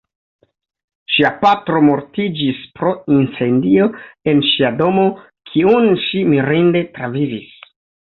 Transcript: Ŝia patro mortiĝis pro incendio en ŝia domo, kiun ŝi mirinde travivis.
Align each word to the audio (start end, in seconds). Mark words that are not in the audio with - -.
Ŝia 1.15 1.29
patro 1.41 1.81
mortiĝis 1.89 2.63
pro 2.79 2.93
incendio 3.15 3.85
en 4.33 4.41
ŝia 4.53 4.71
domo, 4.79 5.03
kiun 5.51 5.85
ŝi 6.07 6.23
mirinde 6.33 6.83
travivis. 6.97 7.53